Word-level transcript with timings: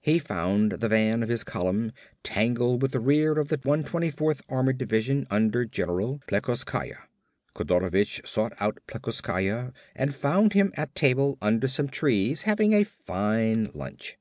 He 0.00 0.18
found 0.18 0.72
the 0.72 0.88
van 0.88 1.22
of 1.22 1.28
his 1.28 1.44
column 1.44 1.92
tangled 2.22 2.80
with 2.80 2.92
the 2.92 3.00
rear 3.00 3.32
of 3.32 3.48
the 3.48 3.58
124th 3.58 4.40
Armored 4.48 4.78
Division 4.78 5.26
under 5.30 5.66
General 5.66 6.22
Plekoskaya. 6.26 7.00
Kodorovich 7.54 8.26
sought 8.26 8.54
out 8.60 8.78
Plekoskaya 8.86 9.74
and 9.94 10.14
found 10.14 10.54
him 10.54 10.72
at 10.74 10.94
table 10.94 11.36
under 11.42 11.68
some 11.68 11.88
trees 11.88 12.44
having 12.44 12.72
a 12.72 12.82
fine 12.82 13.70
lunch. 13.74 14.16